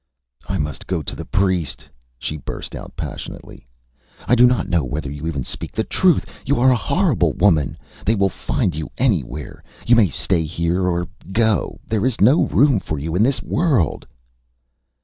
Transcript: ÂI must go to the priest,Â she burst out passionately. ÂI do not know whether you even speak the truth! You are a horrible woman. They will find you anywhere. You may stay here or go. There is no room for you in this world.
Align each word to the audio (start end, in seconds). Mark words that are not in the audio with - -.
ÂI 0.45 0.59
must 0.59 0.87
go 0.87 1.03
to 1.03 1.15
the 1.15 1.25
priest,Â 1.25 1.89
she 2.17 2.35
burst 2.35 2.73
out 2.73 2.95
passionately. 2.95 3.67
ÂI 4.21 4.35
do 4.35 4.47
not 4.47 4.67
know 4.67 4.83
whether 4.83 5.11
you 5.11 5.27
even 5.27 5.43
speak 5.43 5.73
the 5.73 5.83
truth! 5.83 6.25
You 6.43 6.59
are 6.59 6.71
a 6.71 6.75
horrible 6.75 7.33
woman. 7.33 7.77
They 8.03 8.15
will 8.15 8.27
find 8.27 8.73
you 8.75 8.89
anywhere. 8.97 9.63
You 9.85 9.95
may 9.95 10.09
stay 10.09 10.41
here 10.41 10.87
or 10.87 11.07
go. 11.31 11.79
There 11.85 12.03
is 12.03 12.19
no 12.19 12.47
room 12.47 12.79
for 12.79 12.97
you 12.97 13.13
in 13.13 13.21
this 13.21 13.43
world. 13.43 14.07